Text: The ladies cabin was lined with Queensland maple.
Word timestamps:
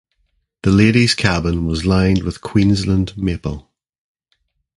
The 0.63 0.71
ladies 0.71 1.13
cabin 1.13 1.67
was 1.67 1.85
lined 1.85 2.23
with 2.23 2.41
Queensland 2.41 3.15
maple. 3.15 3.69